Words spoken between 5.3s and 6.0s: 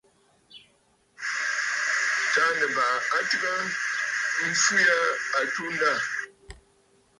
atunda yâ.